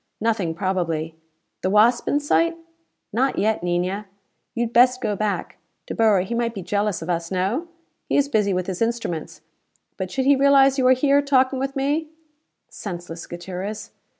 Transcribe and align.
Nothing, 0.19 0.55
probably." 0.55 1.13
"The 1.61 1.69
Wasp 1.69 2.07
in 2.07 2.19
sight?" 2.19 2.57
"Not 3.13 3.37
yet, 3.37 3.61
Niña. 3.61 4.05
You 4.55 4.63
had 4.63 4.73
best 4.73 4.99
go 4.99 5.15
back: 5.15 5.57
De 5.85 5.93
Boer, 5.93 6.21
he 6.21 6.33
might 6.33 6.55
be 6.55 6.63
jealous 6.63 7.03
of 7.03 7.09
us, 7.11 7.29
no? 7.29 7.67
He 8.09 8.17
is 8.17 8.27
busy 8.27 8.51
with 8.51 8.65
his 8.65 8.81
instruments, 8.81 9.41
but 9.97 10.09
should 10.09 10.25
he 10.25 10.35
realize 10.35 10.79
you 10.79 10.87
are 10.87 10.93
here, 10.93 11.21
talking 11.21 11.59
with 11.59 11.75
me" 11.75 12.07
"Senseless, 12.81 13.27
Gutierrez!" 13.27 13.91